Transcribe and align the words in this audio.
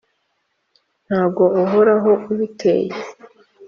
ntago 1.05 1.43
Uhoraho 1.61 2.11
ubiteye? 2.31 2.91